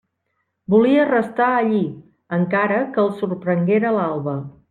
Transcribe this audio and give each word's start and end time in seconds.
Volia 0.75 1.03
restar 1.09 1.49
allí, 1.57 1.83
encara 2.39 2.81
que 2.97 3.03
el 3.05 3.13
sorprenguera 3.21 3.95
l'alba. 3.99 4.37